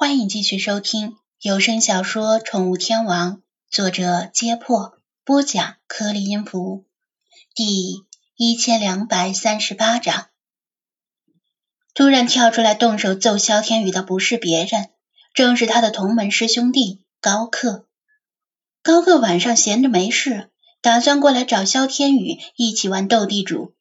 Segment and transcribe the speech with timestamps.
[0.00, 6.84] 欢迎继续收听有声小说《宠物天王》，作者：揭破，播讲：颗粒音符，
[7.52, 8.04] 第
[8.36, 10.28] 一千两百三十八章。
[11.94, 14.88] 突然跳出来动手揍萧天宇的不是别人，
[15.34, 17.88] 正是他的同门师兄弟高克。
[18.84, 20.48] 高克晚上闲着没事，
[20.80, 23.74] 打算过来找萧天宇一起玩斗地主，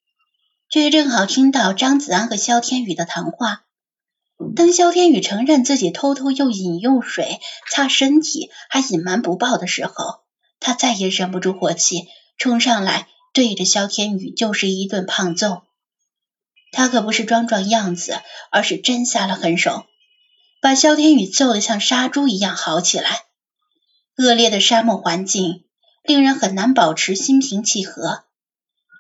[0.68, 3.67] 却正好听到张子安和萧天宇的谈话。
[4.56, 7.40] 当萧天宇承认自己偷偷又饮用水
[7.72, 10.22] 擦身体，还隐瞒不报的时候，
[10.60, 15.64] 他再也忍不住火气，冲上来对着萧天宇就是一顿胖揍。
[16.72, 18.20] 他可不是装装样子，
[18.52, 19.86] 而是真下了狠手，
[20.62, 23.22] 把萧天宇揍得像杀猪一样嚎起来。
[24.18, 25.64] 恶劣的沙漠环境
[26.04, 28.24] 令人很难保持心平气和，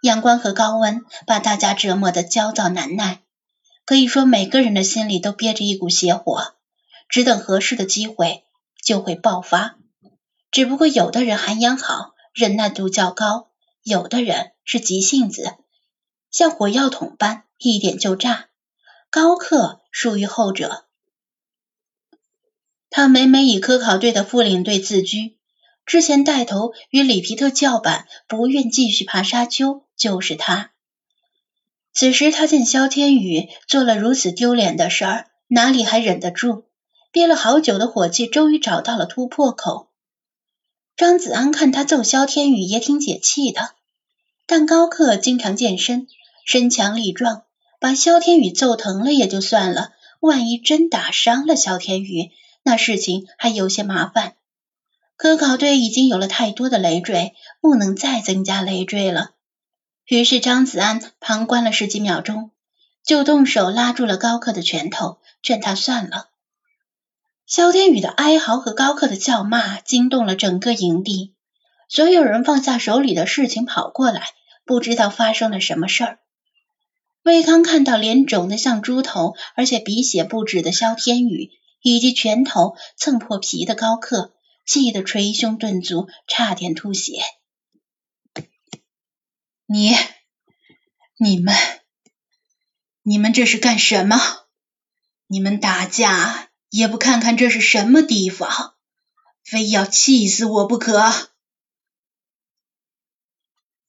[0.02, 3.22] 阳光和高温把大家折磨得焦躁难耐。
[3.88, 6.55] 可以说，每个人的心里都憋着一股邪火，
[7.08, 8.44] 只等合适的机会
[8.84, 9.77] 就会爆发。
[10.52, 13.48] 只不过，有的人涵养好，忍耐度较高；
[13.84, 15.54] 有的人是急性子，
[16.32, 18.49] 像火药桶般一点就炸。
[19.10, 20.84] 高克属于后者，
[22.90, 25.38] 他每每以科考队的副领队自居。
[25.85, 30.74] 之前带头与里皮特叫板，不愿继续爬沙丘，就是他。
[31.99, 36.65] 此时他见萧天宇做了如此丢脸的事儿，哪里还忍得住？
[37.12, 39.90] 憋了好久的火气终于找到了突破口。
[40.95, 43.71] 张子安看他揍萧天宇也挺解气的，
[44.45, 46.05] 但高克经常健身，
[46.45, 47.45] 身强力壮，
[47.79, 52.29] 把萧天宇揍疼了也就算了，万一真打伤了萧天宇，
[52.62, 54.35] 那事情还有些麻烦。
[55.15, 59.31] 科考队已经有了太多的累赘，不能再增加累赘了。
[60.08, 62.52] 于是张子安旁观了十几秒钟，
[63.04, 66.30] 就动手拉住了高克的拳头，劝他算了。
[67.46, 71.34] 萧天宇的哀嚎和高克的叫骂惊动了整个营地，
[71.90, 74.24] 所有人放下手里的事情跑过来，
[74.66, 76.20] 不知道发生了什么事儿。
[77.24, 84.34] 魏康看到脸肿得像猪头，而且鼻血不止的萧天宇，以及拳头蹭破皮的高克，
[84.66, 87.20] 气得捶胸顿足，差点吐血。
[89.70, 89.94] 你、
[91.18, 91.54] 你们、
[93.02, 94.18] 你们这是干什么？
[95.28, 98.76] 你们打架也不看看这是什么地方，
[99.44, 101.12] 非要气死我不可！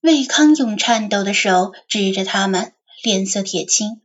[0.00, 2.74] 魏康用颤抖的手指着他们，
[3.04, 4.02] 脸色铁青，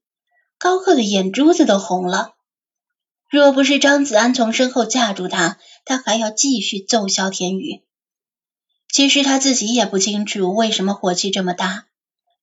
[0.59, 2.35] 高克的眼珠子都红了。
[3.31, 7.82] 若不是张子安从身后架住他，他还要继续揍萧天宇。
[8.93, 11.87] 其实他自己也不清楚为什么火气这么大，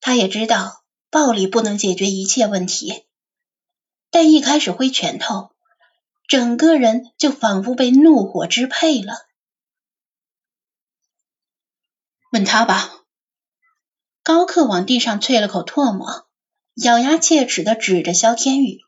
[0.00, 3.04] 他也知道暴力不能解决一切问题，
[4.10, 5.52] 但一开始挥拳头，
[6.26, 9.28] 整个人就仿佛被怒火支配了。
[12.32, 12.96] 问他吧。
[14.24, 16.26] 高克往地上啐了口唾沫，
[16.74, 18.80] 咬牙切齿的指着萧天宇。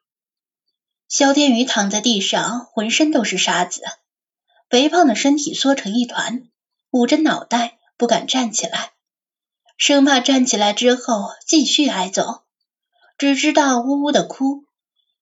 [1.06, 3.84] 萧天宇躺在地上，浑身都是沙子，
[4.69, 6.49] 肥胖的身体缩成一团。
[6.93, 8.93] 捂着脑袋，不敢站起来，
[9.79, 12.43] 生怕站起来之后继续挨揍，
[13.17, 14.67] 只知道呜呜的哭，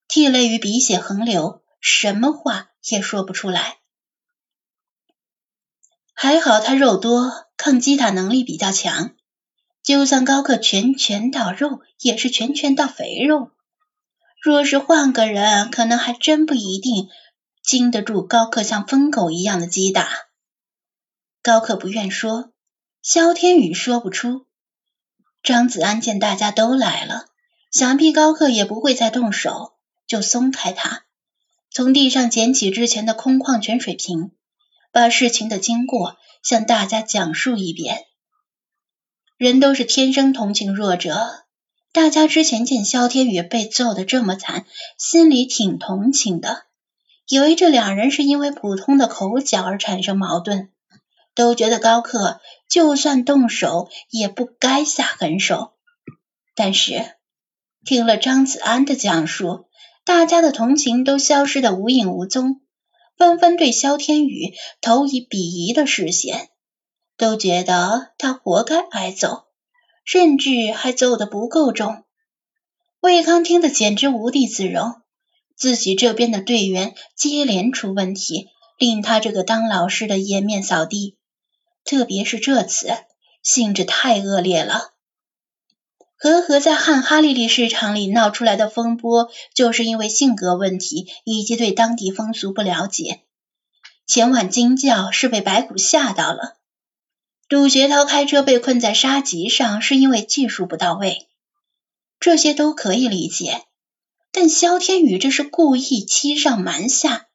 [0.08, 3.76] 涕泪与鼻血横流，什么话也说不出来。
[6.12, 9.14] 还好他肉多，抗击打能力比较强，
[9.84, 13.52] 就算高克拳拳到肉，也是拳拳到肥肉。
[14.42, 17.08] 若是换个人，可能还真不一定
[17.62, 20.08] 经得住高克像疯狗一样的击打。
[21.42, 22.52] 高克不愿说，
[23.02, 24.44] 萧天宇说不出。
[25.42, 27.24] 张子安见大家都来了，
[27.70, 29.72] 想必高克也不会再动手，
[30.06, 31.04] 就松开他，
[31.70, 34.32] 从地上捡起之前的空矿泉水瓶，
[34.92, 38.04] 把事情的经过向大家讲述一遍。
[39.38, 41.46] 人都是天生同情弱者，
[41.94, 44.66] 大家之前见萧天宇被揍得这么惨，
[44.98, 46.64] 心里挺同情的，
[47.26, 50.70] 以为这两人是因为普通的口角而产生矛盾。
[51.34, 55.72] 都觉得高克就算动手也不该下狠手，
[56.54, 57.16] 但是
[57.84, 59.66] 听了张子安的讲述，
[60.04, 62.60] 大家的同情都消失的无影无踪，
[63.16, 66.48] 纷纷对萧天宇投以鄙夷的视线，
[67.16, 69.44] 都觉得他活该挨揍，
[70.04, 72.04] 甚至还揍得不够重。
[73.00, 74.96] 魏康听得简直无地自容，
[75.56, 78.48] 自己这边的队员接连出问题，
[78.78, 81.16] 令他这个当老师的颜面扫地。
[81.84, 82.88] 特别是这次
[83.42, 84.92] 性质太恶劣了，
[86.16, 93.22] 和和在汉哈利利市场里闹出来的风波，就是因为性格问题以及对当地风俗不了解。
[94.06, 96.56] 前晚惊叫是被白骨吓到了。
[97.48, 101.26] 杜学涛开车被困在沙棘上，是因为技术不到位。
[102.20, 103.64] 这些都可以理解，
[104.30, 107.28] 但萧天宇这是故意欺上瞒下。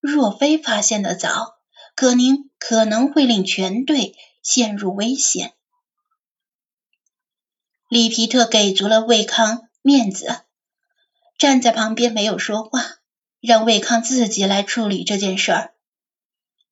[0.00, 1.56] 若非发现的早，
[1.94, 5.52] 可宁可能会令全队陷入危险。
[7.88, 10.40] 里皮特给足了魏康面子，
[11.38, 12.82] 站在旁边没有说话，
[13.40, 15.74] 让魏康自己来处理这件事儿。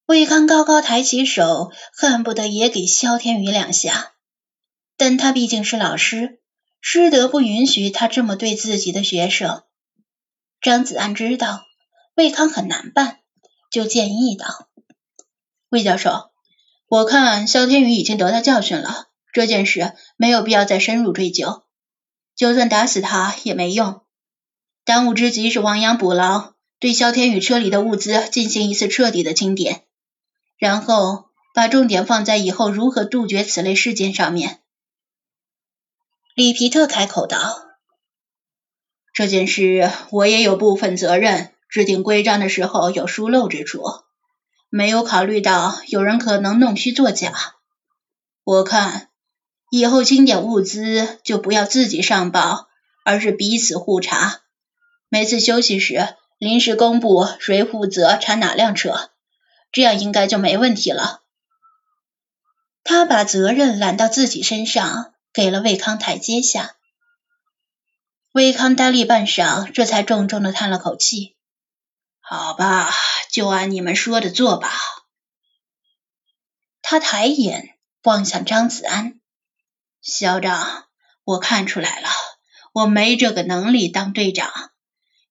[0.07, 4.15] 魏康高高抬起手，恨不得也给萧天宇两下，
[4.97, 6.41] 但他毕竟是老师，
[6.81, 9.63] 师德不允许他这么对自己的学生。
[10.63, 11.65] 张子安知道
[12.15, 13.19] 魏康很难办。
[13.71, 14.69] 就建议道
[15.71, 16.33] ：“魏教授，
[16.89, 21.63] 我看萧天宇已经得到教训了，这件事没有必要再深入追究。
[22.35, 24.01] 就算打死他也没用。
[24.85, 29.85] 当务之急是亡羊补牢，对萧天宇车里的物资进行一次彻底的清点，
[30.59, 34.59] 然后把重点放在以后如何杜绝此类事件上面。”
[36.35, 37.39] 里皮特开口道
[39.15, 43.85] ：“这件事我也有部分责任。”制定规章的时候有疏漏之处，
[44.71, 47.35] 没有考虑到有人可能弄虚作假。
[48.45, 49.09] 我看
[49.71, 52.69] 以后清点物资就不要自己上报，
[53.05, 54.41] 而是彼此互查。
[55.09, 59.11] 每次休息时临时公布谁负责查哪辆车，
[59.73, 61.21] 这样应该就没问题了。
[62.85, 66.77] 他把责任揽到自己身上，给了魏康台阶下。
[68.33, 71.37] 魏康呆立半晌，这才重重的叹了口气。
[72.33, 72.89] 好吧，
[73.33, 74.71] 就按你们说的做吧。
[76.81, 79.19] 他抬眼望向张子安，
[80.01, 80.85] 校长，
[81.25, 82.09] 我看出来了，
[82.73, 84.49] 我没这个能力当队长，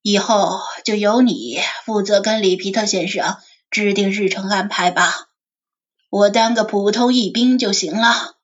[0.01, 3.37] 以后就由你负责跟里皮特先生
[3.69, 5.29] 制定日程安排吧，
[6.09, 8.35] 我当个普通一兵就行了。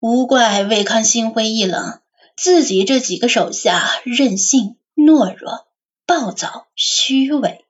[0.00, 2.02] 无怪魏康心灰意冷，
[2.36, 4.78] 自己这几个手下任性。
[5.00, 5.66] 懦弱、
[6.06, 7.64] 暴躁、虚伪，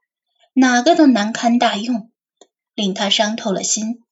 [0.53, 2.11] 哪个都难堪大用，
[2.75, 4.03] 令他伤透了心，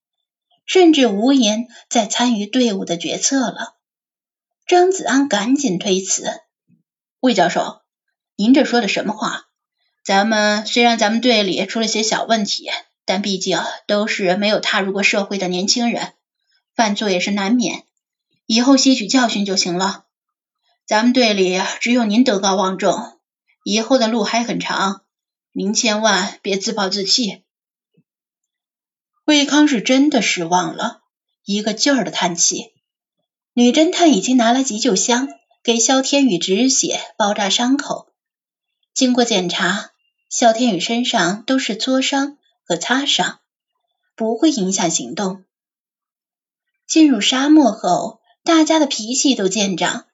[0.65, 3.75] 甚至无颜再参与队伍的决策了。
[4.67, 6.27] 张子安赶紧推辞
[7.21, 7.83] ：“魏教授，
[8.37, 9.47] 您这说的什么话？
[10.05, 12.71] 咱们虽然咱们队里出了些小问题，
[13.05, 16.15] 但毕竟都是没有踏入过社会的年轻人，
[16.75, 17.85] 犯错也是难免，
[18.47, 20.05] 以后吸取教训就行了。”
[20.89, 23.21] 咱们队里只有您德高望重，
[23.63, 25.03] 以后的路还很长，
[25.53, 27.43] 您千万别自暴自弃。
[29.27, 31.03] 魏康是真的失望了，
[31.45, 32.73] 一个劲儿的叹气。
[33.53, 35.29] 女侦探已经拿来急救箱，
[35.63, 38.09] 给肖天宇止血、包扎伤口。
[38.95, 39.91] 经过检查，
[40.31, 43.41] 肖天宇身上都是挫伤和擦伤，
[44.17, 45.45] 不会影响行动。
[46.87, 50.07] 进入沙漠后，大家的脾气都见长。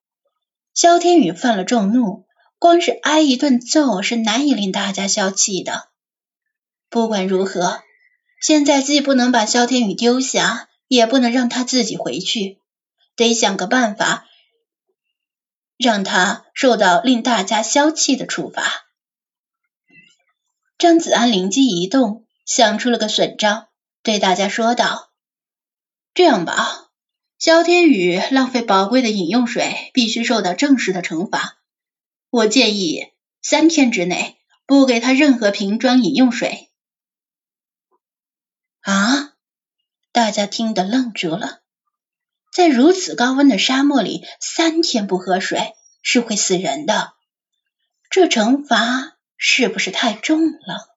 [0.74, 2.26] 萧天宇犯了众怒，
[2.58, 5.88] 光是挨一顿揍是难以令大家消气的。
[6.90, 7.80] 不管如何，
[8.42, 12.58] 现在既不能把萧天宇丢下，也不能让他自己回去，
[13.14, 14.26] 得想个办法
[15.76, 18.64] 让他受到令大家消气的处罚。
[20.76, 23.68] 张子安灵机一动，想出了个损招，
[24.02, 25.12] 对大家说道
[26.14, 26.90] ：“这样吧。”
[27.44, 31.58] 萧天宇浪费宝贵的饮用水，必须受到正式的惩罚。
[32.30, 33.08] 我建议
[33.42, 36.70] 三天之内不给他任何瓶装饮用水。
[38.80, 39.34] 啊！
[40.10, 41.60] 大家听得愣住了。
[42.50, 47.12] 在如此高温的沙漠里，三天不喝水是会死人的。
[48.08, 50.93] 这惩罚是不是太重了？